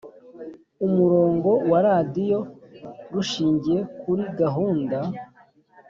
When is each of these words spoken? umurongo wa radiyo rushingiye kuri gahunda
umurongo 0.85 1.49
wa 1.71 1.79
radiyo 1.87 2.39
rushingiye 3.13 3.79
kuri 4.01 4.23
gahunda 4.39 4.99